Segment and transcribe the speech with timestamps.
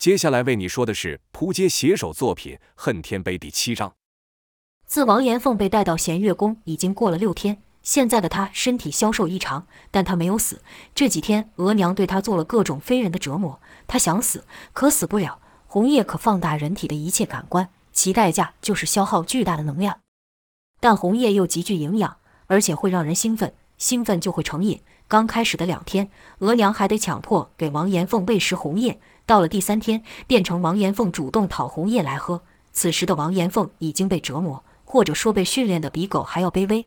[0.00, 3.92] 接下来为你说的是扑街写手作品《恨天碑》第七章。
[4.86, 10.62] 自王延凤被带到弦月宫已经过了六天，现在的她身体消瘦异常，但她没有死。
[10.94, 15.38] 这几天额娘对她做了各种非人的折磨，她想死，可死不了。
[15.66, 20.00] 红叶可放大人体的一切感官，其代价就是消耗巨大的能量。
[20.80, 24.80] 但红叶又极具营养，而且会让人兴奋，兴奋就会成瘾。
[25.10, 26.08] 刚开始的两天，
[26.38, 29.00] 额娘还得强迫给王延凤喂食红叶。
[29.26, 32.42] 到了第三天，变成王延凤主动讨红叶来喝。
[32.70, 36.86] 此时的王延凤已经被折磨，或者说被训练得比狗还要卑微。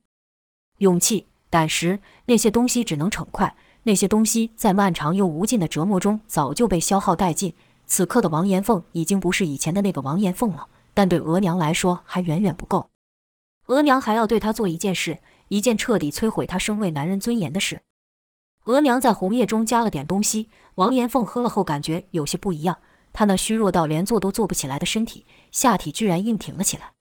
[0.77, 7.53] 勇气、胆识那些东西只能逞快，那些东西在漫长又无尽的折磨中早就被消耗殆尽。
[7.87, 12.89] 此刻的王延凤已经不是以前的那个王延凤了，但对额娘来说还远远不够。
[13.65, 17.81] 额娘还要对她做一件事，一件彻底摧毁她身为男人尊严的事。
[18.65, 22.77] 额娘在红叶中加了点东西，王延凤喝了后感觉有些不一样。
[23.11, 26.93] 她那虚弱到连坐都坐不起来的身体，下体居然硬挺了起来。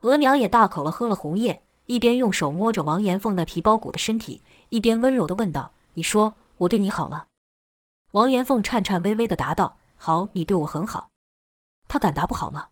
[0.00, 7.28] 额娘也大口了喝了红叶，一边用手摸着王延凤那皮包骨的身体，一边温柔地问道：“你说我对你好了？”
[8.12, 11.10] 王延凤颤颤巍巍地答道：“好，你对我很好。”
[11.86, 12.68] 他敢答不好吗？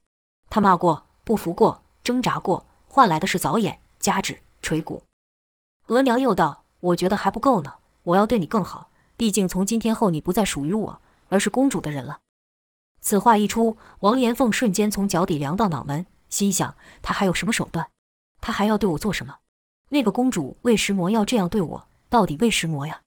[0.51, 5.05] 他骂过，不服过，挣扎过，换来的是早眼、夹指、锤骨。
[5.87, 7.75] 额娘又道：“我觉得还不够呢。”
[8.09, 12.21] 我要对你更好，毕竟从今天后你不再属于我，而是公主的人了。
[13.01, 17.89] 此话一出，王延凤瞬间从脚底凉到脑门，心想：他还有什么手段？
[18.41, 19.37] 他还要对我做什么？
[19.91, 21.89] 那个公主为什么要这样对我？
[22.09, 23.03] 到底为什么呀？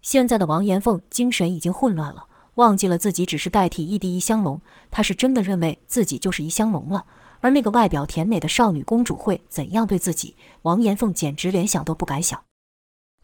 [0.00, 7.04] 现在的王延凤精神已经混乱了，忘记了自己只是代替一滴一香龙，她是真的认为自己就是一香龙了。
[7.40, 10.34] 而那个外表甜美的少女公主会怎样对自己？
[10.62, 12.42] 王延凤简直连想都不敢想。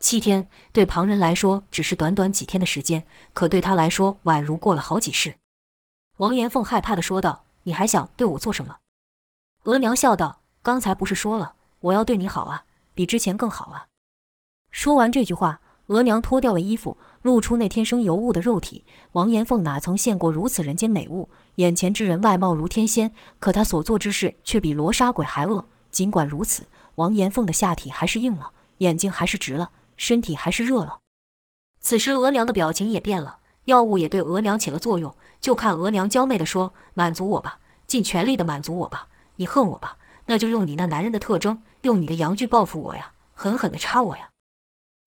[0.00, 5.36] 七天对旁人来说只是短短几天的时间，可对他来说宛如过了好几世。
[6.16, 8.78] 王延凤害怕地说道：“你还想对我做什么？”
[9.64, 13.86] 额娘笑道：“刚才不是说了，我要对你好啊，比之前更好啊。”
[14.72, 18.86] 说完这句话，额娘脱掉了衣服，露出那天生尤物的肉体。
[19.12, 21.28] 王延凤哪曾见过如此人间美物？
[21.56, 25.66] 眼前之人外貌如天仙，可他所做之事却比罗刹鬼还恶。
[25.90, 29.70] 尽管如此，王延凤的下体还是硬了，眼睛还是直了。
[30.00, 31.00] 身体还是热了。
[31.78, 35.14] 此时额娘的表情也变了，药物也对额娘起了作用。
[35.42, 39.08] 就看额娘娇媚地说：“满足我吧，尽全力的满足我吧。
[39.36, 44.30] 你恨我吧，那就用你那男人的特征，用你的阳具报复我呀，狠狠的插我呀。”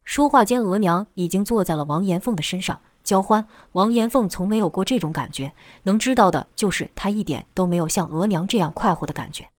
[0.05, 3.47] 说话间，额娘已经坐在了王延凤的身上，交欢。
[3.71, 9.49] 王延凤从没有过这种感觉，能知道的就是他一点都没有像额娘这样快活的感觉。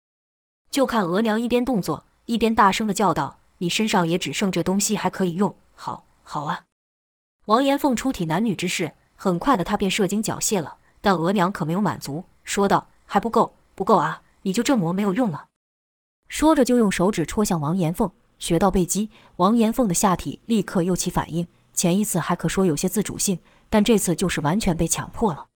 [0.70, 3.38] 就看额娘一边动作，一边大声的叫道。
[3.58, 6.64] 你身上也只剩这东西还可以用，好，好啊！
[7.46, 10.78] 王延凤出体男女之事，很快的他便射精缴械了。
[11.00, 14.22] 但额娘可没有满足，说道：“还不够，不够啊！
[14.40, 15.48] 你就这么没有用了。”
[16.28, 21.46] 说着就用手指戳向王延凤，穴道被击，王延凤的下体立刻又起反应。
[21.74, 23.38] 前一次还可说有些自主性，
[23.68, 25.48] 但这次就是完全被强迫了。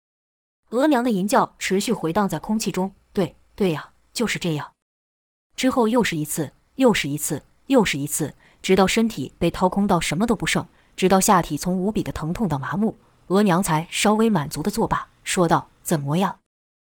[0.71, 4.73] 额娘的淫叫持续回荡在空气中，对，对呀，就是这样。
[5.55, 7.45] 之后又是一次，又是一次。
[7.67, 10.67] 又是一次，直到身体被掏空到什么都不剩，
[10.97, 12.97] 直到下体从无比的疼痛到麻木，
[13.29, 16.39] 额娘才稍微满足地作罢，说道：“怎么样？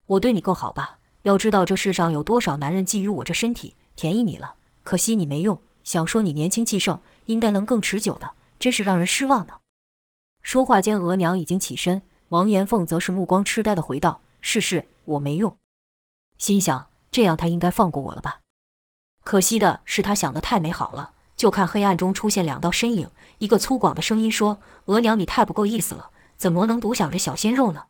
[0.08, 1.00] 我对你够好吧？
[1.24, 4.56] 要知道这世上有多少男人觊觎我这身体，便宜你了。
[4.84, 5.60] 可惜你没用。
[5.84, 9.54] 想说你年轻气盛，应该能更持久的，真是让人失望呢。”
[10.44, 15.56] 说话间，额娘已经起身，王延凤则是目光痴呆地回道：“是是，我没用。”
[16.38, 18.42] 心想：这样他应该放过我了吧？
[19.24, 21.12] 可惜的是，他想得太美好了。
[21.36, 27.86] 就看黑暗中出现两道身影，一个粗犷的声音说：“额娘，你太不够意思了，怎么能独享这小鲜肉呢？”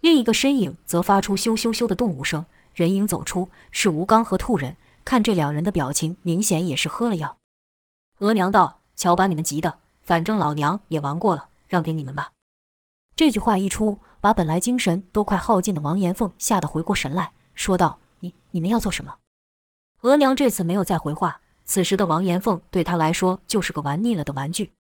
[0.00, 2.44] 另一个身影则发出咻咻咻的动物声。
[2.74, 4.76] 人影走出，是吴刚和兔人。
[5.04, 7.38] 看这两人的表情，明显也是喝了药。
[8.18, 12.32] 额娘道：“瞧把你们急的，反正老娘也玩过了，让给你们吧。”
[13.16, 19.14] 这句话一出，把本来精神都快耗尽的王延凤吓得回过神来说道：“你你们要做什么？”
[20.06, 21.40] 额娘这次没有再回话。
[21.64, 24.72] 此时的王延凤对她来说就是个玩腻了的玩具。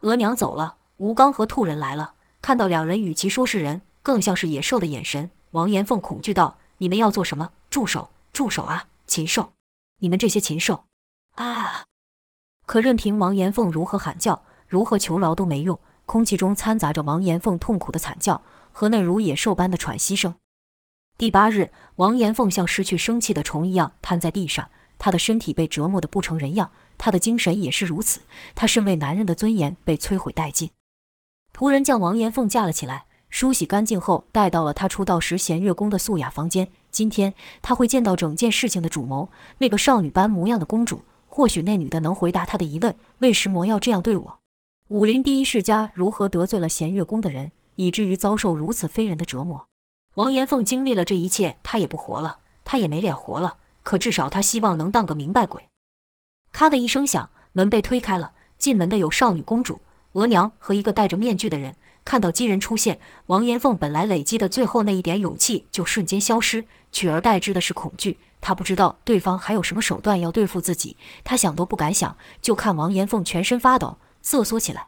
[0.00, 2.14] 额娘走了，吴刚和兔人来了。
[2.40, 7.50] 看到两人，与其说是人，更像是野兽的眼神，王延凤恐惧道：“你们要做什么？
[7.68, 8.08] 住手！
[8.32, 8.86] 住手啊！
[9.06, 9.52] 禽兽！
[9.98, 10.84] 你们这些禽兽！”
[11.36, 11.84] 啊！
[12.64, 18.40] 可任凭王延凤如何喊叫，如何求饶都没用，空气中掺杂着王延凤痛苦的惨叫
[18.72, 20.34] 和那如野兽般的喘息声。
[21.18, 24.68] 第八日，王延凤像失去生气的虫一样瘫在地上，
[24.98, 28.20] 他的身体被折磨得不成人样，他的精神也是如此。
[28.54, 30.68] 他身为男人的尊严被摧毁殆尽。
[31.54, 36.68] 仆人将王延凤架了起来，梳洗干净后，带到了他出道时弦月宫的素雅房间。
[36.90, 37.32] 今天
[37.62, 41.00] 他会见到整件事情的主谋，那个少女般模样的公主。
[41.28, 44.38] 或许那女的能回答他的疑问：为什么要这样对我？
[44.88, 49.66] 武林第一世家如何得罪了弦月宫的人，以至于遭受如此非人的折磨？
[50.16, 53.58] 王延凤经历了这一切，他也不活了，他也没脸活了。
[53.82, 55.68] 可至少他希望能当个明白鬼。
[56.52, 59.82] 咔的一声响，门被推开了，进门的有少女公主、
[60.12, 61.76] 额娘和一个戴着面具的人。
[62.02, 68.18] 看到金人出现，王延凤本来累积的最后那一点勇气就瞬间消失，取而代之的是恐惧。
[68.40, 72.16] 他不知道对方还有什么手段要对付自己，他想都不敢想。
[72.40, 74.86] 就看王延凤全身发抖，瑟缩起来。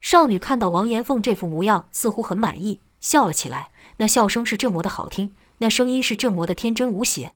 [0.00, 3.68] 少女看到王延凤这副模样，似乎很满意，笑了起来。
[3.98, 7.34] 那笑声是这么的好听，那声音是这么的天真无邪。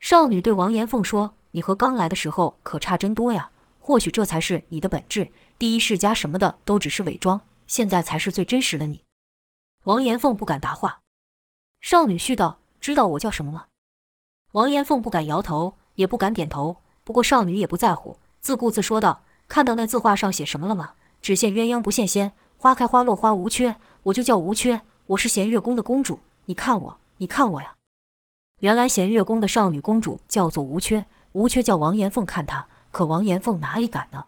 [0.00, 3.50] 少女对王延凤说：“你和刚来的时候可差真多呀，
[3.80, 5.30] 或许这才是你的本质。
[5.58, 9.04] 第一世家什么的都只是伪装。”现在才是最真实的你。
[9.84, 11.00] 王延凤不敢答话。
[11.80, 13.66] 少女续道：“知道我叫什么吗？”
[14.52, 16.76] 王延凤不敢摇头，也不敢点头。
[17.04, 20.92] 不过少女也不在乎，自顾自说道：“看到那字画上写什么了吗？
[21.22, 23.76] 只羡鸳鸯不羡仙，花开花落花无缺。
[24.04, 26.20] 我就叫无缺，我是弦月宫的公主。
[26.46, 27.74] 你看我，你看我呀。”
[28.60, 34.24] 原来弦月宫的少女公主叫做无缺，无缺叫王延凤看她，可王延凤哪里敢呢？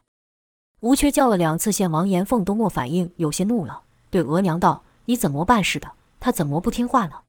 [0.81, 5.93] 吴缺叫了两次，见王延凤都没反应，有些怒了，对额娘道：“你怎么办事的？
[6.21, 7.23] 她怎么不听话呢？”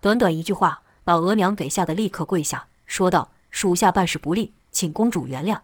[0.00, 5.60] 短短一句话，把额娘给吓得立刻跪下，说道：“属下办事不力，请公主原谅。”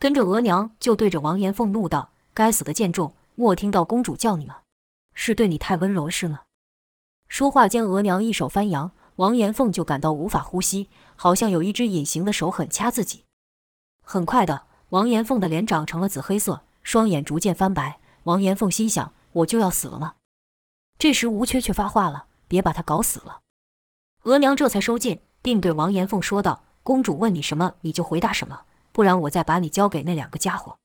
[0.00, 4.56] 跟着额娘就对着王延凤怒道：“该死的贱种，莫听到公主叫你吗？
[5.14, 6.42] 是对你太温柔是吗？”
[7.28, 13.24] 说话间，额娘一手翻扬，王延凤就感到无法呼吸，好像有一只隐形的手狠掐自己。
[14.02, 14.64] 很快的。
[14.90, 17.98] 王延凤的脸长成了紫黑色，双眼逐渐翻白。
[18.24, 20.14] 王延凤心想：我就要死了吗？
[20.98, 23.40] 这时吴缺却发话了：“别把他搞死了。”
[24.22, 28.60] 额娘这才收劲，并对王延凤说道：“公主问你什么，你就回答什么，
[28.92, 30.76] 不然我再把你交给那两个家伙。”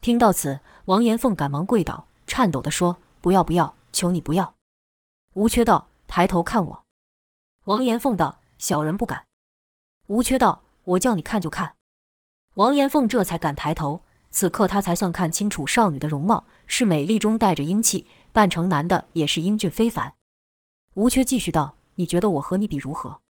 [0.00, 2.96] 听到此，王延凤赶忙跪倒，颤抖地说
[3.28, 4.54] ：“不要不要，求你不要。”
[5.36, 6.84] 吴缺道：“抬头看我。”
[7.64, 9.26] 王延凤道：“小人不敢。”
[10.08, 11.74] 吴缺道：“我叫你看就看。”
[12.56, 20.14] 王延凤这才敢抬头，此刻他才算看清楚少女的容貌，是美丽中带着英气，扮成男的也是英俊非凡。
[20.94, 23.20] 吴缺继续道：“你觉得我和你比如何？”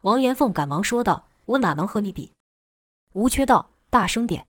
[0.00, 2.32] 王延凤赶忙说道：“我哪能和你比？”
[3.12, 4.46] 吴缺道：“大声点。”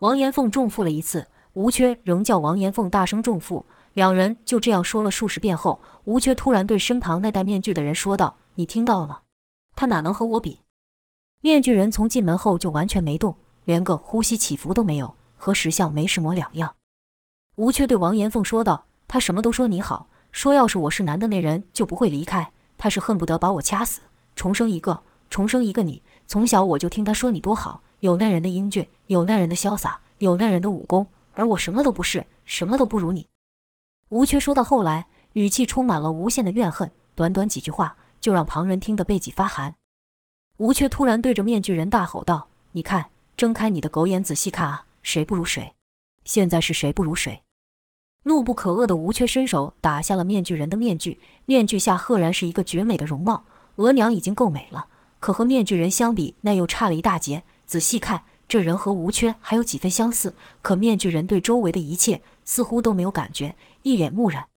[0.00, 3.66] 王延凤重复了一次，吴缺仍叫王延凤大声重复。
[3.94, 9.22] 两人就这样说了数十遍后，吴缺突然对身旁那戴面具的人说道：“你听到了？
[9.74, 10.60] 他哪能和我比？”
[11.42, 13.34] 面具人从进门后就完全没动，
[13.64, 16.74] 连个呼吸起伏都没有，和石像没什么两样。
[17.56, 24.02] 吴缺对王延凤说道：“他什么都说你好，说要是我是男的，那人就不会离开，他是恨不得把我掐死，
[24.36, 26.02] 重生一个，重生一个你。
[26.26, 33.26] 从小我就听他说你多好，有那人的英俊，有那人的潇洒，有那人的武功，而我什么都不是，什么都不如你。”
[34.10, 39.76] 吴缺说到后来，语气充满了无限的怨恨，短短几句话就让旁人听得背脊发寒。
[40.56, 45.74] 吴缺突然对着面具人大吼道：“你看，睁开你的狗眼，仔细看啊，谁不如谁？
[46.24, 47.42] 现在是谁不如谁？”
[48.24, 53.44] 怒不可遏的吴缺伸手打下了面具人的面具，面具下赫然是一个绝美的容貌。
[53.76, 54.88] 额娘已经够美了，
[55.20, 57.44] 可和面具人相比，那又差了一大截。
[57.64, 62.20] 仔细看，这人和吴缺还有几分相似，可面具人对周围的一切
[62.50, 64.48] 似乎都没有感觉，一脸木然。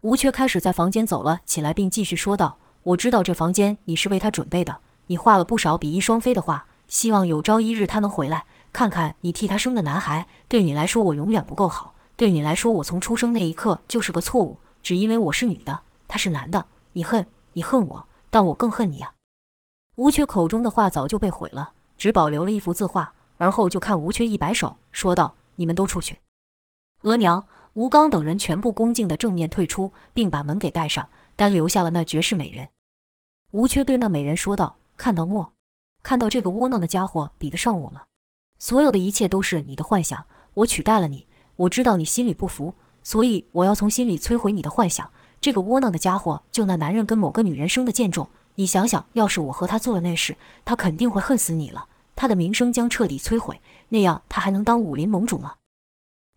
[0.00, 10.26] 吴缺开始在房间走了起来，并继续说道：“我知道这房间你是为他准备的。”你画了不少比翼双飞的画，希望有朝一日他能回来，看看你替他生的男孩。
[10.48, 16.66] 对你来说，我永远不够好；对你来说，我从出生那一刻就是个错误，只因为我是女的，他是男的。
[16.94, 19.12] 你恨，你恨我，但我更恨你啊！
[19.94, 23.14] 吴缺口中的话早就被毁了，只保留了一幅字画。
[23.38, 26.18] 而后就看吴缺一摆手，说道：“你们都出去。”
[27.02, 32.68] 额娘、吴刚等人全部恭敬地正面退出，并把门给带上，单留下了那绝世美人。
[33.52, 34.76] 吴缺对那美人说道。
[34.94, 35.52] 看到没？
[36.02, 38.02] 看到这个窝囊的家伙比得上我吗？
[38.58, 41.26] 所有的一切都是你的幻想，我取代了你。
[41.56, 45.10] 我知道你心里不服，所以我要从心里摧毁你的幻想。
[45.40, 48.28] 这个窝囊的家伙，就那男人跟某个女人生的贱种。
[48.54, 53.60] 你想想，要是我和他做了那事，他肯定会恨死你了，他的名声将彻底摧毁。
[53.88, 55.54] 那样他还能当武林盟主吗？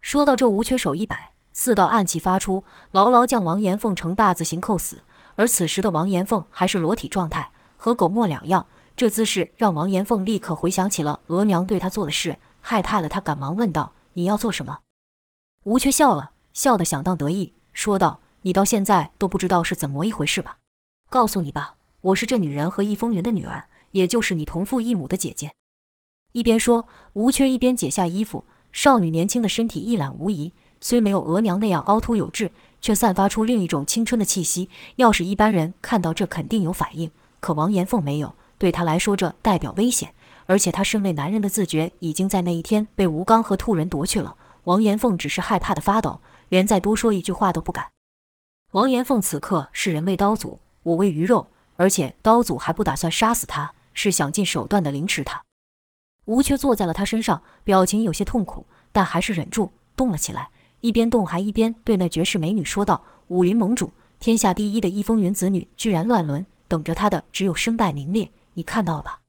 [0.05, 5.01] 说到这，吴缺手一摆，四道暗器发出，牢牢将王延凤呈大字形扣死。
[5.35, 7.49] 而此时的王延凤还是裸体状态。
[7.75, 13.09] 和狗没两样，这姿势让王延凤立刻回想起了额娘对他做的事，害怕了。
[13.09, 14.81] 他赶忙问道：“你要做什么？”
[15.65, 20.59] 吴缺笑了，笑得响当得意，说道：“你到现在都不知道是怎么一回事吧？
[21.09, 25.53] 告诉你吧，我是这女人和易风云的女儿，也就是你同父异母的姐姐。”
[26.33, 28.45] 一边说，吴缺一边解下衣服。
[28.75, 30.51] 少女年轻的身体一览无遗，
[30.81, 32.51] 虽没有额娘那样凹凸有致，
[32.81, 34.69] 却散发出另一种青春的气息。
[34.97, 38.35] 要是一般人看到这，肯定有反应，可王延凤没有。
[38.57, 40.13] 对她来说，这代表危险，
[40.45, 44.35] 而且她身为男人的自觉已经在那一天被吴刚和兔人夺去了。
[44.65, 47.87] 王延凤只是害怕的发抖，连再多说一句话都不敢。
[48.73, 55.41] 王延凤此刻是人为刀俎，我为鱼肉，而且刀俎还不打算杀死他，是想尽手段的凌迟他。
[56.25, 60.49] 吴缺坐在了他身上，表情有些痛苦，但还是忍住动了起来，
[60.81, 68.31] 一边动还一边对那绝世美女说道：“武林盟主，天下第一的易风云子女居然乱伦，等着他的只有身败名裂。
[68.53, 69.19] 你看到了吧？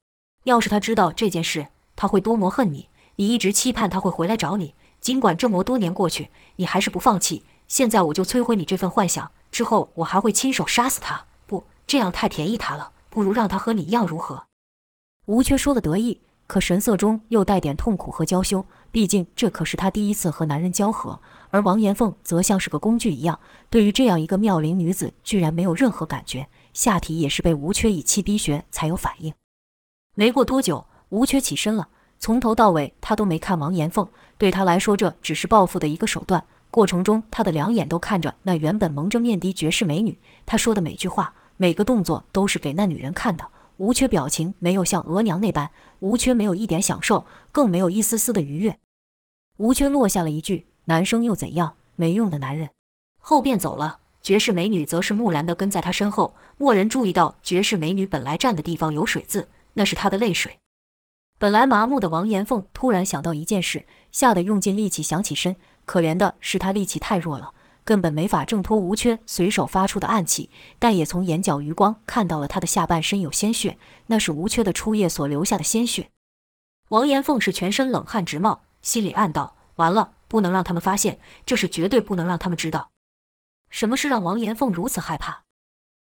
[0.45, 2.89] 要是他知道这件事，他会多么恨你！
[3.17, 7.45] 你一直期盼他会回来找你，尽管这么多年过去，你还是不放弃。
[7.69, 11.27] 现在我就摧毁你这份幻想，之后我还会亲手杀死他。
[11.47, 14.45] 不，这样太便宜他了，不如让他和你一样如何？”
[15.27, 16.21] 吴缺说的得意。
[16.47, 23.39] 可神色中又带点痛苦和娇羞，毕竟这可是他第一次和男人交合，而王延凤则像是个工具一样，
[23.69, 29.35] 对于这样一个妙龄女子，居然没有任何感觉，下体也是被吴缺以气逼穴才有反应。
[30.15, 31.89] 没过多久，吴缺起身了，
[32.19, 36.45] 从头到尾他都没看王延凤，对他来说这只是报复的一个手段。
[36.71, 43.47] 过程中，他的两眼都看着那原本蒙着面的绝世美女，他说的每句话、每个动作都是给那女人看的。
[43.79, 48.79] 吴缺表情没有像额娘那般，吴缺没有一点享受，更没有一丝丝的愉悦。
[49.59, 51.77] 吴缺落下了一句：“男生又怎样？
[51.95, 52.71] 没用的男人。”
[53.21, 54.01] 后便走了。
[54.23, 56.35] 绝世美女则是木然的跟在他身后。
[56.59, 60.59] 骆人注意到绝世美女本来站的地方有水渍，那是她的泪水。
[61.39, 65.55] 本来麻木的王延凤突然想到一件事，吓得用尽力气想起身。
[65.85, 67.53] 可怜的是他力气太弱了。
[67.87, 70.51] 根本没法挣脱吴缺随手发出的暗器，
[70.81, 73.79] 但也从眼角余光看到了他的下半身有鲜血，
[74.09, 76.11] 那是吴缺的初夜所留下的鲜血。
[76.89, 82.91] 王延凤是全身冷汗直冒，心里暗道：完了，不能让他们发现，这是绝对不能让他们知道。
[83.71, 85.45] 什么事让王延凤如此害怕？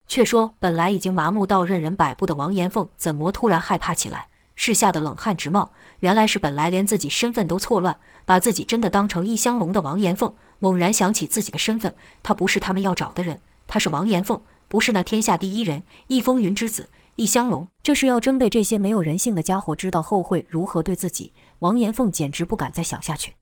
[0.07, 4.29] 却说本来已经麻木到任人摆布的王延凤，怎么突然害怕起来？
[4.55, 5.71] 是吓得冷汗直冒，
[6.01, 10.35] 原来是本来连自己身份都错乱，把自己真的当成易香龙的王延凤。
[10.59, 17.69] 猛然想起自己的身份，他不是他们要找的人，他是王延凤，不是那天下第一人易风云之子易香龙。
[17.83, 21.33] 这是要真被这些没有人性的家伙知道后，会如何对自己？
[21.61, 23.35] 王延凤简直不敢再想下去。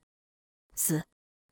[0.75, 1.03] 死，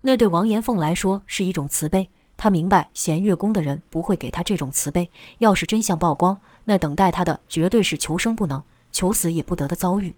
[0.01, 2.09] 那对王延凤来说是一种慈悲。
[2.37, 5.09] 他明白弦月宫的人不会给他这种慈悲。
[5.37, 10.15] 要是真相曝光，那等待他的绝对是求生不能、求死也不得的遭遇。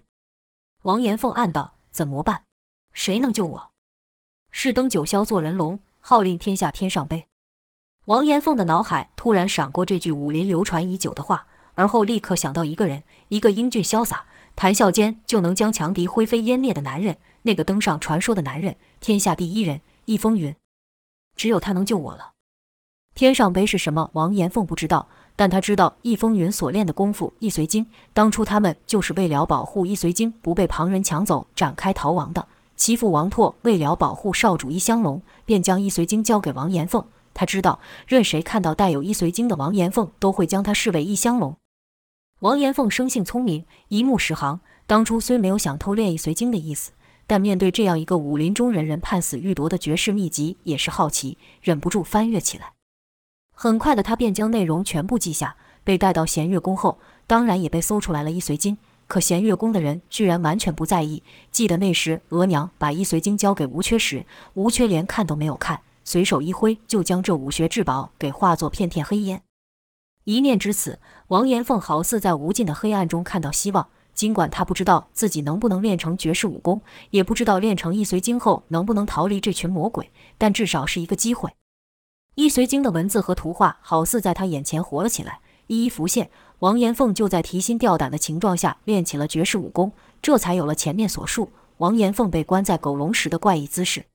[0.82, 2.42] 王延凤暗道：怎么办？
[2.92, 3.70] 谁能救我？
[4.50, 7.26] 是登九霄做人龙，号令天下天上悲。
[8.06, 14.24] 王延凤的脑海突然闪过这句武林流传已久的话，而后立刻想到一个人，一个英俊潇洒、
[14.56, 20.54] 谈笑间就能将强敌灰飞烟灭的男人，那个登上传说的男人，天下第一人易风云。
[21.36, 22.32] 只有他能救我了。
[23.14, 24.10] 天上碑是什么？
[24.14, 32.48] 王延凤不知道，但他知道易风云所练的功夫易随经，当初他们就是为了保护易随经不被旁人抢走，展开逃亡的。
[32.78, 37.04] 其父王拓为了保护少主易香龙，便将易随经交给王延凤。
[37.34, 41.56] 他知道，任谁看到带有易随经的王延凤，都会将他视为易香龙。
[42.40, 44.60] 王延凤生性聪明，一目十行。
[44.86, 46.92] 当初虽没有想偷练易随经的意思，
[47.26, 52.74] 但面对这样一个武林中人人盼死欲夺的绝世秘籍，也是好奇，忍不住翻阅起来。
[53.52, 55.56] 很快的，他便将内容全部记下。
[55.82, 58.78] 被带到弦月宫后，当然也被搜出来了易随经。
[59.08, 61.24] 可弦月宫的人居然完全不在意。
[61.50, 64.24] 记得那时额娘把易随经交给吴缺时，
[64.54, 69.42] 吴缺连看都没有看，随手一挥就将这武学至宝给化作片片黑烟。
[70.24, 73.88] 一念至此，王延凤好似在无尽的黑暗中看到希望。
[74.14, 81.54] 尽管他不知道自己能不能练成绝世武功，也不知道练成易随经后能不能逃离这群魔鬼，但至少是一个机会。
[82.34, 86.30] 易随经的文字和图画好似在他眼前活了起来，一一浮现。
[86.60, 94.06] 王延凤就在提心吊胆的情状下练起了绝世武功，这才有了前面所述王延凤被关在狗笼时的怪异姿势。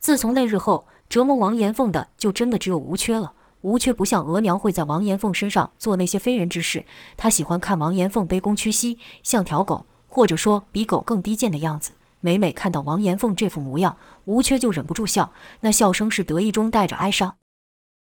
[0.00, 3.34] 自从那日后，折磨王延凤的就真的只有吴缺了。
[3.60, 6.84] 吴缺不像额娘会在王延凤身上做那些非人之事，
[7.16, 11.92] 他喜欢看王延凤卑躬屈膝，像条狗，或者说比狗更低贱的样子。
[12.20, 17.36] 每每看到王延凤这副模样，吴缺就忍不住笑，那笑声是得意中带着哀伤。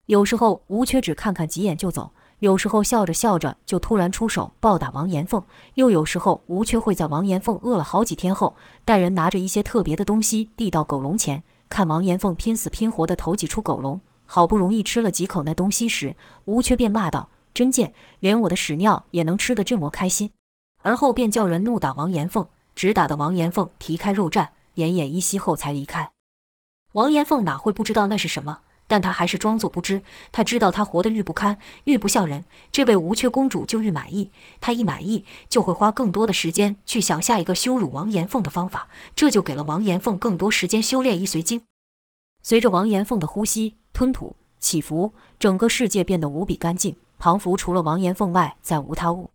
[0.06, 2.12] 有时候，吴缺只看看几眼就走。
[2.42, 5.44] 有时候笑着笑着就突然出手暴打王延凤，
[5.74, 20.32] 又有时候吴缺会在王延凤饿了好几天后，带人拿着一些特别的东西递到狗笼前，看王延凤拼死拼活地投几出狗笼，好不容易吃了几口那东西时，吴缺便骂道：“真贱，连我的屎尿也能吃得这么开心。”
[20.82, 26.10] 而后便叫人怒打王延凤，直打得王延凤皮开肉绽，奄奄一息后才离开。
[26.94, 28.62] 王延凤哪会不知道那是什么？
[28.86, 30.02] 但他还是装作不知。
[30.30, 34.30] 他知道他活得愈不堪，愈不像人，这位无缺公主就愈满意。
[34.60, 38.88] 他一满意，就会花更多的时间去想下一个羞辱王延凤的方法。
[39.14, 41.62] 这就给了王延凤更多时间修炼易随经。
[42.42, 49.30] 随着王延凤的呼吸吞吐起伏，整个世界变得无比干净，仿佛除了王延凤外再无他物。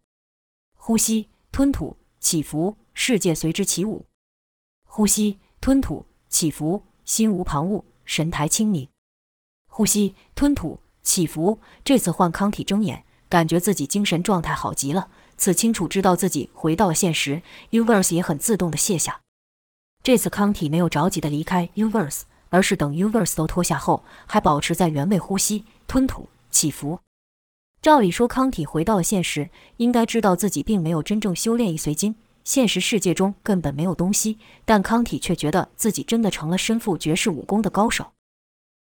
[0.76, 4.06] 呼吸吞吐起伏，世界随之起舞。
[4.84, 8.88] 呼吸吞吐起伏，心无旁骛，神台清明。
[9.78, 11.60] 呼吸，吞吐，起伏。
[11.86, 15.10] 这次换康体睁眼，感觉自己精神状态好极了。
[15.38, 19.22] 此清楚知道自己回到了现实 Universe 也很自动的卸下。
[20.02, 27.00] 这次康体没有着急的离开 Universe，而是等 Universe 都脱下后，还保持在原位呼吸、吞吐、起伏。
[27.80, 34.40] 照理说，康体回到了现实，应该知道自己并没有真正修炼易随经，现实世界中根本没有东西。
[34.66, 38.14] 但康体却觉得自己真的成了身负绝世武功的高手。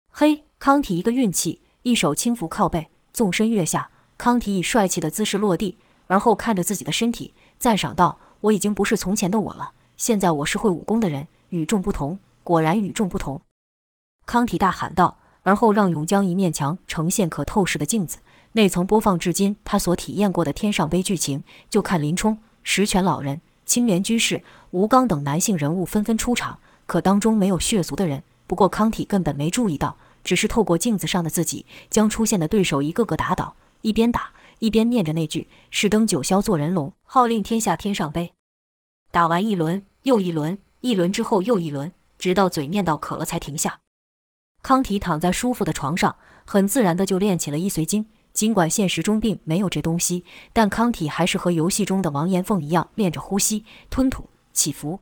[0.10, 0.47] 嘿。
[0.60, 3.90] 康体一个运气，一手轻扶靠背，纵身跃下。
[4.18, 13.40] 康体以帅气的姿势落地，而后看着自己的身体，赞赏道：“我已经不是从前的我了，现在我是会武功的人，与众不同，果然与众不同。”
[14.26, 18.18] 康体大喊道，而后让永将一面墙呈现可透视的镜子，
[18.54, 21.44] 内层播放至今他所体验过的天上杯剧情。
[21.70, 28.24] 就看林冲、石泉老人、青莲居士、吴刚等男性人物纷纷出场，可当中没有血族的人。
[28.48, 29.96] 不过康体根本没注意到。
[30.27, 38.34] 只是透过镜子上的自己，将出现的对手一个个打倒，一边打一边念着那句“是灯九霄做人龙，号令天下天上杯”。
[39.10, 43.79] 打完一轮又一轮，一轮之后又一轮，直到嘴念到渴了才停下。
[44.62, 48.07] 康体躺在舒服的床上，很自然的就练起了易髓经。
[48.34, 55.00] 尽管现实中并没有这东西，但康体还是和游戏中的王延凤一样练着呼吸、吞吐、起伏。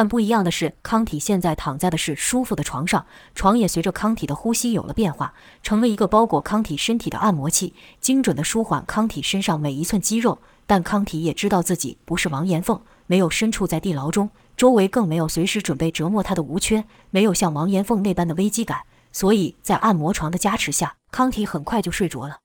[0.00, 10.38] 但不一样的是，康体现在躺在的是舒服的床上，床也随着康体的呼吸有了变化，成了一个包裹康体身体的按摩器，精准的舒缓康体身上每一寸肌肉。
[10.66, 22.38] 但康体也知道自己不是王延凤，没有身处在地牢中，周围更没有随时准备折磨他的吴缺，没有像王延凤那般的危机感，所以在按摩床的加持下，康体很快就睡着了。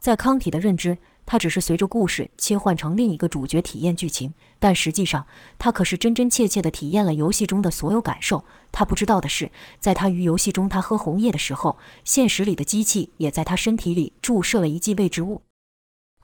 [0.00, 0.96] 在康体的认知。
[1.30, 5.24] 他只是随着故事切换成另一个主角体验剧情，但实际上
[5.60, 8.44] 他可是真真切切地体验了游戏中的所有感受。
[8.72, 15.42] 他不知道的是，在他于游戏中他喝红叶的时候，现实里的机器也在他身体里注射了一剂未知物。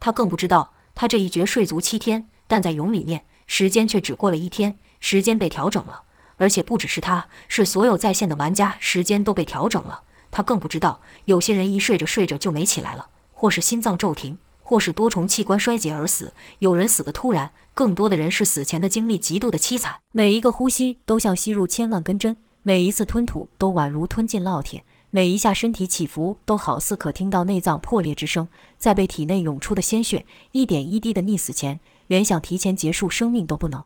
[0.01, 6.03] 他更不知道，他这一觉睡足七天，但在蛹里面时间却只过了一天，时间被调整了，
[6.37, 10.03] 而且不只是他，是所有在线的玩家时间都被调整了。
[10.33, 14.37] 他更不知道，有些人一睡着睡着就没起来了，或是心脏骤停。
[14.68, 20.00] 或是多重器官衰竭而死，有人死得突然，更多的人是死前的经历极度的凄惨。
[20.11, 28.48] 每一个呼吸都像吸入千万根针，每一次吞吐都宛如吞进烙铁，每一下身体起伏都好似可听到内脏破裂之声。
[28.76, 33.85] 在被体内涌出的鲜血一点一滴的溺死前，连想提前结束生命都不能。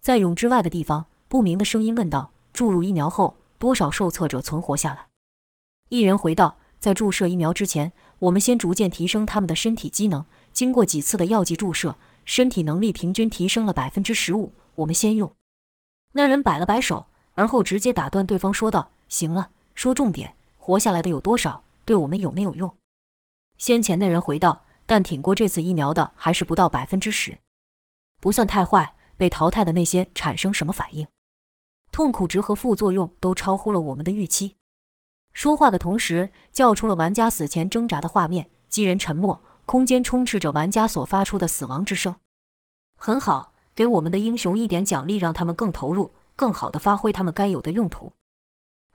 [0.00, 5.08] 在泳之外的地方，不明的声音问道：“注入疫苗后，多少受测者存活下来？”
[5.90, 14.52] 一人回道：“在注射疫苗之前。”我们先逐渐提升他们的身体机能，经过几次的药剂注射，身体能力平均提升了百分之十五。
[14.76, 15.32] 我们先用。
[16.12, 21.64] 那人摆了摆手，而后直接打断对方说道：“行了，说重点，活下来的有多少？
[21.84, 22.74] 对我们有没有用？”
[23.58, 27.38] 先前那人回道：“但挺过这次疫苗的还是不到百分之十，
[28.20, 28.94] 不算太坏。
[29.16, 31.06] 被淘汰的那些产生什么反应？
[31.92, 34.56] 痛苦值和副作用都超乎了我们的预期。”
[35.32, 38.50] 说话的同时，叫出了玩家死前挣扎的画面。
[38.68, 42.14] 几人沉默，空间充斥着玩家所发出的死亡之声。
[42.96, 48.12] 很好，给我们的英雄一点奖励，让他们更投入，更好地发挥他们该有的用途。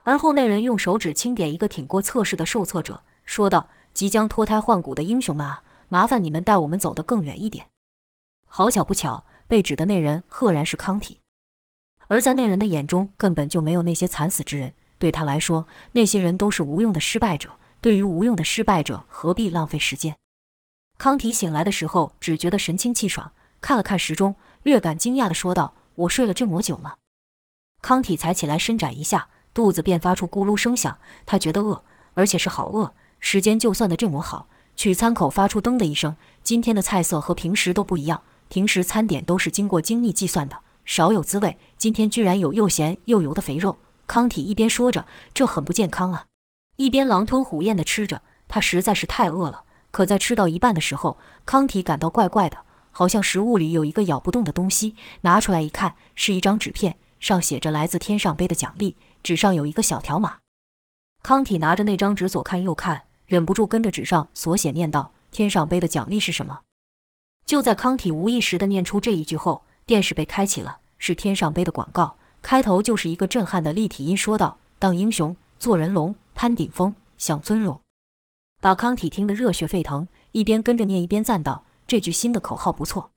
[0.04, 7.68] 而后，那人用手指轻点一个挺过测试的受测者，说道：“即将脱胎换骨的英雄们啊，麻烦你们带我们走得更远一点。”
[8.48, 11.20] 好巧不巧，被指的那人赫然是康体，
[12.08, 14.74] 而在那人的眼中，根本就没有那些惨死之人。
[14.98, 17.52] 对他来说，那些人都是无用的失败者。
[17.82, 20.16] 对于无用的失败者，何必浪费时间？
[20.98, 23.32] 康体醒来的时候，只觉得神清气爽，
[23.62, 26.96] 看了看时钟，略感惊讶地说道：“我睡了这么久吗？”
[27.84, 30.98] 康体才起来伸展一下，肚子便发出咕噜声响。
[31.26, 32.94] 他觉得饿，而且是好饿。
[33.20, 36.16] 时间就算得这么好，取餐口发出噔的一声。
[36.42, 41.58] 今天的菜色和平时都不一样，平时餐点都是经过精密计算的，少有滋味。
[41.78, 43.78] 今天居然有又咸又油的肥肉。
[44.08, 46.26] 康体一边说着：“这很不健康啊。”
[46.78, 48.22] 一边狼吞虎咽地吃着。
[48.48, 49.64] 他实在是太饿了。
[49.92, 52.58] 可在吃到一半的时候，康体感到怪怪的，
[52.92, 54.96] 好像食物里有一个咬不动的东西。
[55.22, 60.38] 拿出来一看，是一张纸片，上写着来自天上杯的奖励，纸上有一个小条码。
[61.24, 66.60] 康体拿着那张纸左看右看，忍不住跟着纸上所写念道：“天上杯的奖励是什么？”
[67.48, 72.18] 就在康体无意识地念出这一句后，电视被开启了，是天上杯的广告。
[72.46, 77.82] 开头就是一个震撼的立体音说道：“当英雄，做人龙，攀顶峰，享尊荣。”
[78.62, 83.10] 把康体听得热血沸腾，一边跟着念一边赞道：“这句新的口号不错。”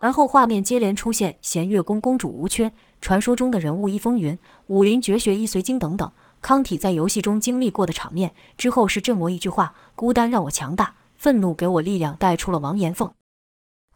[0.00, 4.36] 而后画面接连出现弦月宫公主无缺、传说中的人物一风云、
[4.66, 6.10] 武林绝学一随经等等
[6.42, 8.34] 康体在游戏中经历过的场面。
[8.58, 13.12] 之后是镇魔一句话：“孤单让我强大，愤怒给我力量。”带出了王岩凤。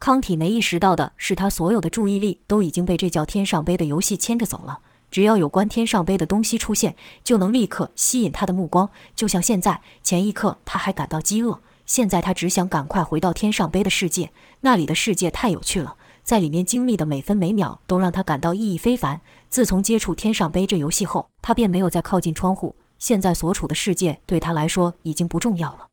[0.00, 4.80] 康体没意识到的是，他所有的注意力都已经被这叫天上杯的游戏牵着走了。
[5.10, 8.90] 只要有关天上杯的东西出现，就能立刻吸引他的目光。
[9.14, 14.30] 就像现在，前一刻他还感到饥饿，现在他只想赶快回到天上杯的世界。
[14.60, 19.20] 那里的世界太有趣了，在里面经历的每分每秒都让他感到意义非凡。
[19.48, 22.74] 自从接触天上杯这游戏后，他便没有再靠近窗户。
[22.98, 25.86] 现在所处的世界对他来说已经不重要了。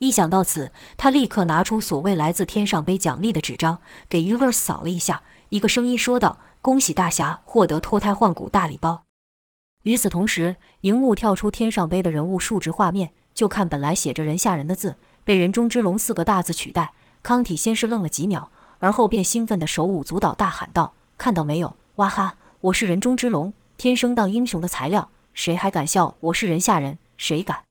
[0.00, 3.78] 一想到此，他立刻拿出所谓来自天上杯奖励的纸张，
[4.08, 5.22] 给 Universe 扫了一下。
[5.50, 9.04] 一个声音说道：“恭喜大侠获得脱胎换骨大礼包。”
[9.84, 16.92] 与此同时，荧幕跳出天上杯的人物数值画面，就看本来写着“人下人”的字，被“人中之龙”四个大字取代。
[17.22, 21.76] 康体先是愣了几秒，而后便兴奋地手舞足蹈，大喊道：“看到没有？
[21.96, 22.36] 哇哈！
[22.62, 26.98] 我是人中之龙，天生当英雄的材料，谁还敢笑我是人下人？
[27.16, 27.63] 谁敢？”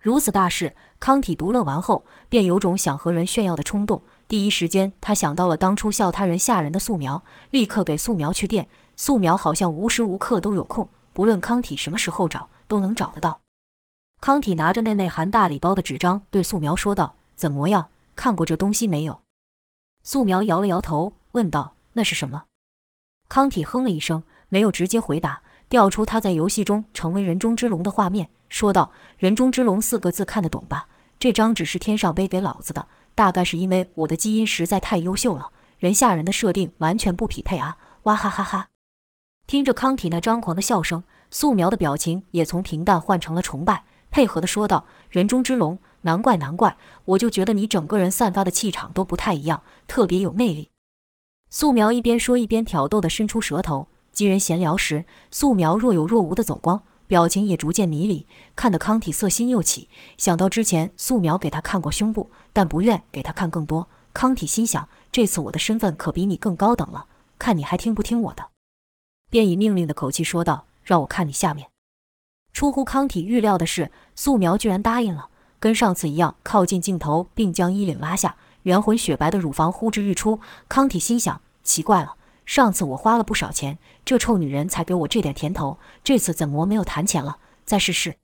[0.00, 4.00] 如此大事，康体独乐完后，便有种想和人炫耀的冲动。
[4.26, 8.66] 第一时间，他想到了当初笑他人吓人的素描，立刻给素描去电。
[8.96, 13.40] 素描好像无时无刻都有空，不论康体什么时候找，都能找得到。
[14.22, 19.20] 康体拿着那内含大礼包的纸张，对素描说道：“怎么样，看过这东西没有？”
[20.02, 22.44] 素描摇了摇头，问道：“那是什么？”
[23.28, 28.28] 康体哼了一声，没有直接回答，调出他在游戏中成为人中之龙的画面。
[28.48, 30.88] 说道：“人中之龙四个字看得懂吧？
[31.20, 37.78] 这张纸是天上杯给老子的，大概是因为我的基因实在太优秀了，人下人的设定完全不匹配啊！
[38.02, 38.66] 哇哈哈哈！”
[39.46, 50.70] 听着康体那张狂的笑声，素描的表情也从平淡换成了崇拜，配合的说道：“人中之龙，难怪难怪，我就觉得你整个人散发的气场都不太一样，特别有魅力。”
[51.48, 53.86] 素描一边说一边挑逗的伸出舌头。
[54.20, 56.82] 几人闲聊时，素描若有若无的走光。
[57.06, 59.88] 表情也逐渐迷离，看得康体色心又起。
[60.18, 63.88] 想到之前素描给他看过胸部，但不愿给他看更多。
[64.12, 67.06] 康体心想：这次我的身份可比你更高等了，
[67.38, 68.48] 看你还听不听我的。
[69.30, 71.70] 便以命令的口气说道：“让我看你下面。”
[72.52, 80.38] 出乎康体预料的是，素描居然答应了，跟上次一样靠近镜头，并将衣领拉下，圆浑雪白的乳房呼之欲出。
[80.68, 82.16] 康体心想：奇怪了。
[82.46, 87.38] 上次我花了不少钱，这臭女人才给我这点甜头，这次怎么没有谈钱了？
[87.64, 88.16] 再试试。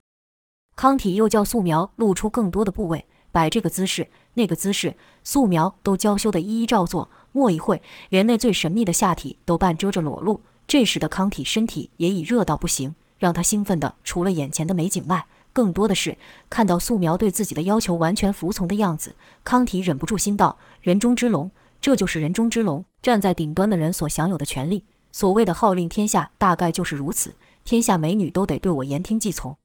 [0.74, 7.08] 康体又叫素描露出更多的部位，摆这个姿势，那个姿势，素描都娇羞地一一照做。
[7.32, 10.40] 莫一会，连那最神秘的下体都半遮着裸露。
[10.66, 16.18] 这时的康体身体也已热到不行，让他兴奋的除了眼前的美景外，更多的是
[16.50, 19.14] 看到素描对自己的要求完全服从的样子。
[19.44, 21.50] 康体忍不住心道：人中之龙。
[21.86, 24.84] 这就是人中之龙，站在顶端的人所享有的权利。
[25.12, 27.36] 所谓的号令天下，大概就是如此。
[27.62, 29.56] 天下美女都得对我言听计从。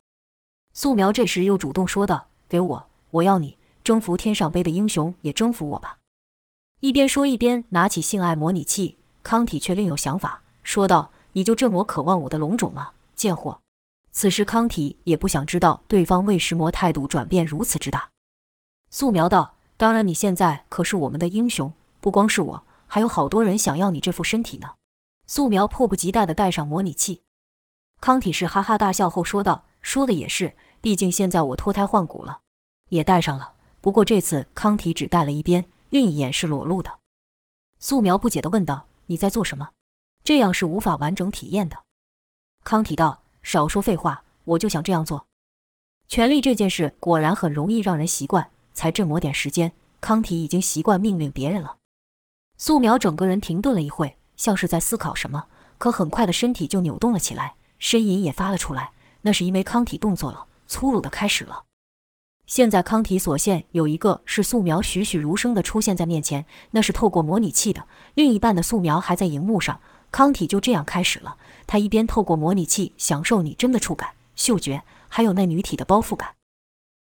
[0.71, 5.97] 素描这时又主动说道：“给我，我要你征服天上杯的英雄，也征服我吧。”
[6.81, 8.97] 一边说一边拿起性爱模拟器。
[9.23, 13.59] 康体却另有想法，说道：“你就这么渴望我的龙种吗，贱货？”
[14.13, 18.11] 此时康体也不想知道对方为什么态度转变如此之大。
[18.91, 24.71] 素描道：“当然，你现在可是我们的英雄。”不光是我，还有好多人想要你这副身体呢。
[25.27, 27.21] 素描迫不及待地戴上模拟器，
[28.01, 32.41] 康体是哈哈大笑后说道：“说的也是，毕竟现在我脱胎换骨了，
[32.89, 33.53] 也戴上了。
[33.79, 36.99] 不过这次康体只戴了一边，另一眼是裸露的。”
[37.79, 39.69] 素描不解地问道：“你在做什么？
[40.23, 41.77] 这样是无法完整体验的。”
[42.65, 45.27] 康体道：“少说废话，我就想这样做。
[46.09, 51.77] 权力这件事果然很容易让人习惯，才这么点时间，康体已经习惯命令别人了。”
[52.61, 55.45] 素描整个人停顿了一会，像是在思考什么，
[55.79, 58.91] 可很快的身体就扭动了起来，呻吟也发了出来。
[59.21, 61.63] 那是因为康体动作了，粗鲁的开始了。
[62.45, 69.79] 现在康体所现有一个是素描栩栩如生的出现在面前，那是透过模拟器的，另一半的素描还在荧幕上。
[70.11, 76.29] 康体就这样开始了，他一边透过模拟器享受拟真的触感、嗅觉，还有那女体的包覆感。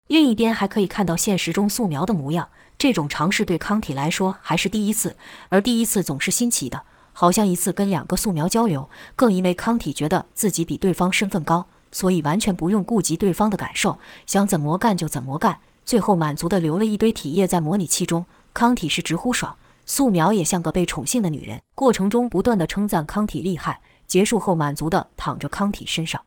[0.08, 2.50] 另一边还可以看到现实中素描的模样。
[2.78, 5.16] 这种尝试对康体来说还是第一次，
[5.50, 8.90] 而第一次总是新奇的，好像一次跟两个素描交流。
[9.16, 15.60] 更因为康体觉得自己比对方身份高，所以完全不用顾及对方的感受，想怎么干就怎么干。
[15.86, 19.56] 最后满足地留了一堆体液在模拟器中，康体是直呼爽。
[19.88, 23.82] 素描也像个被宠幸的女人，过程中不断地称赞康体厉害。
[24.06, 26.22] 结束后满足地躺着康体身上。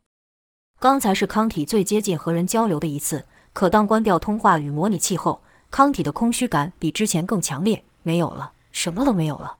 [0.81, 9.59] 刚才是康体最接近和人交流的一次，可当关掉通话与模拟器后，康体的空虚感比之前更强烈，没有了，什么都没有了。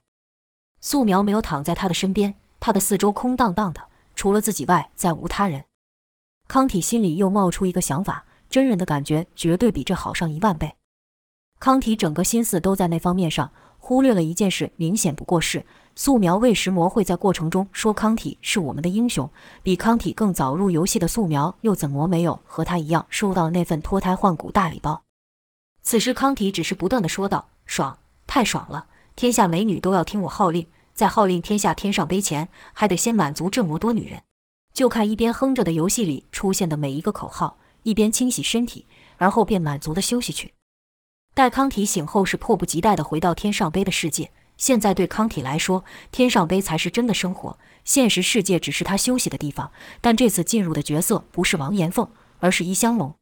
[0.81, 5.65] 素描没有躺在他的身边，他的四周空荡荡的，除了自己外再无他人。
[6.47, 10.75] 康体心里又冒出一个想法：真人的感觉绝对比这好上一万倍。
[11.59, 15.65] 康体整个心思都在那方面上，忽略了一件事，明显不过是
[15.99, 19.29] 素描为什么会在过程中说康体是我们的英雄？
[19.61, 25.03] 比康体更早入游戏的素描又怎么没有和他一样收到那份脱胎换骨大礼包？
[25.83, 28.87] 此时康体只是不断的说道：“爽，太爽了！
[29.17, 34.23] 天下美女都要听我号令，在号令天下天上杯前，还得先满足这么多女人。
[34.73, 38.85] 就看一边哼着的游戏里出现的每一个口号，一边清洗身体，
[39.17, 40.53] 而后便满足的休息去。
[41.33, 44.31] 待康体醒后，是迫不及待的回到天上杯的世界。
[44.59, 49.71] 现在对康体来说，天上杯才是真的生活，现实世界只是他休息的地方。
[49.99, 53.15] 但这次进入的角色不是王延凤，而是易香龙。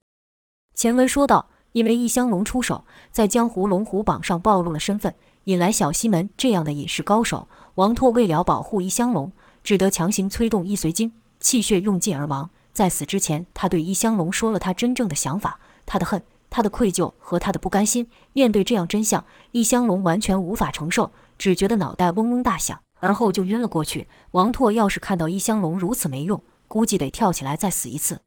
[0.73, 1.47] 前文说到。
[1.73, 7.47] 因为易香龙出手，在江湖龙虎榜上暴露了身份，引来小西门这样的隐士高手。
[7.75, 9.31] 王拓为了保护易香龙，
[9.63, 12.49] 只得强行催动易随经，气血用尽而亡。
[12.73, 18.07] 在死之前，他对易香龙说了他真正的想法：他的恨、他的愧疚和他的不甘心。
[18.33, 24.07] 面对这样真相，易香龙完全无法承受，只觉得脑袋嗡嗡大响，而后就晕了过去。
[24.31, 28.21] 王拓要是看到易香龙如此没用，估计得跳起来再死一次。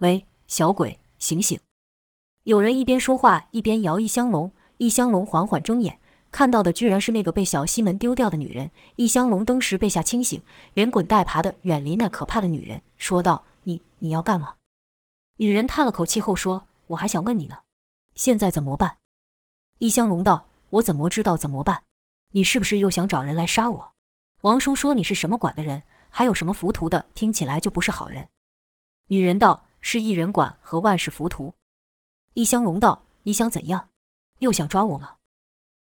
[0.00, 1.58] 喂，小鬼，醒醒！
[2.42, 5.98] 有人一边说话一边摇易香龙，易香龙缓缓睁眼，
[6.30, 8.70] 看到的居然是那个被小西门丢掉的女人。
[8.96, 10.42] 易香龙登时被吓清醒，
[10.74, 14.56] 连滚带爬的远离那可怕的女人，说道：“你你要干嘛？”
[15.38, 17.58] 女人叹了口气后说：“我还想问你呢，
[18.14, 18.98] 现在怎么办？”
[19.78, 21.82] 易香龙道：“我怎么知道怎么办？
[22.36, 23.92] 你是不是又想找人来杀我？
[24.40, 28.28] 王叔说你是什么馆的人，还有什么浮屠的，听起来就不是好人。”
[29.06, 31.54] 女人道：“是异人馆和万世浮屠。”
[32.34, 33.90] 易香龙道：“你想怎样？
[34.40, 35.14] 又想抓我吗？”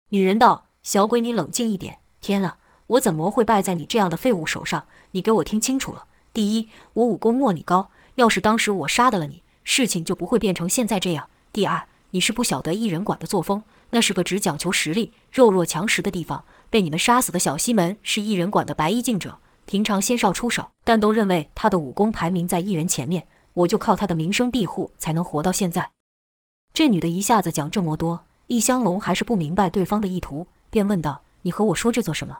[0.07, 1.99] 女人道：“小鬼，你冷静一点。
[2.21, 2.57] 天啊，
[2.87, 4.87] 我怎么会败在你这样的废物手上？
[5.11, 6.07] 你给我听清楚了。
[6.31, 11.29] 第一，我武功没你高，要是当时我杀得了你，事情就不会变成现在这样。
[11.51, 16.43] 第二，你是不晓得异人馆的作风，那是个只讲求实力、弱肉强食的地方。
[16.69, 23.27] 被你们杀死的小西门是异人馆的白衣镜者，平常鲜少出手，但都认为他的武功排名在异人前面。
[23.53, 25.91] 我就靠他的名声庇护，才能活到现在。”
[26.73, 32.39] 这女的一下子讲这么多，易香龙还是不明白对方的意图，便问道：“你和我说这做什么？”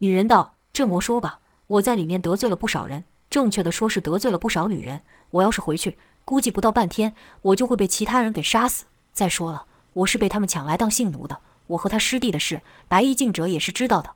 [0.00, 5.02] 女人道：“这么说吧，我在里面得罪了不少人，正确的说是得罪了不少女人。
[5.30, 8.86] 我要是回去，估计不到半天，我就会被其他人给杀死。
[9.12, 11.40] 再说了，我是被他们抢来当性奴的。
[11.68, 14.14] 我和他师弟的事，白衣敬者也是知道的。”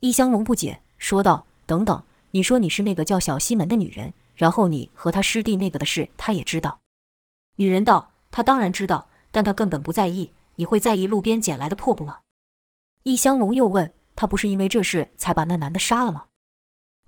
[0.00, 6.80] 易香龙不解，说道：“等等，你说你是那个叫小西门的女人，然后你和他师弟那个的事，他也知道？”
[7.56, 8.12] 女人道。
[8.30, 10.32] 他当然知道，但他根本不在意。
[10.56, 12.18] 你会在意路边捡来的破布吗？
[13.04, 16.26] 易香龙又问：“他不是因为这事才把那男的杀了吗？”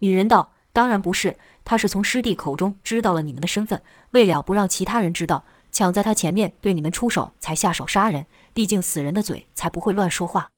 [0.00, 8.26] 女人道：“当然不是，他是从师弟口中知道了你们的身份，为了不让其他人知道，抢在他前面对你们出手，才下手杀人。
[8.52, 10.50] 毕竟死人的嘴才不会乱说话。”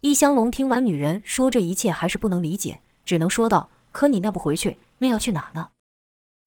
[0.00, 5.70] 易香龙听完女人说这一切，还是不能理解，只能说道：“可你那不回去，那要去哪呢？”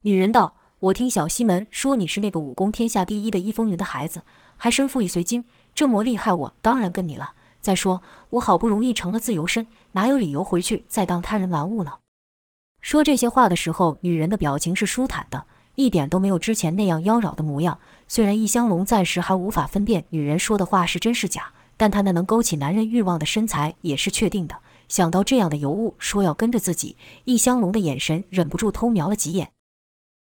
[0.01, 0.55] 女人道。
[0.83, 4.23] 我听小西门说你是那个武功天下第一的易风云的孩子，
[4.57, 7.35] 还身负一随经，这么厉害，我当然跟你了。
[7.61, 11.99] 再说我好不容易成了自由身，哪有理由回去再当他人玩物呢？
[12.81, 17.79] 说这些话的时候，女人的表情是舒坦的，一点都没有之前那样妖娆的模样。
[18.07, 24.57] 虽然易香龙暂时还无法分辨女人说的话是真是假，但她那能勾起男人欲望的身材也是确定的。
[24.89, 29.52] 想到这样的尤物说要跟着自己，易香龙的眼神忍不住偷瞄了几眼。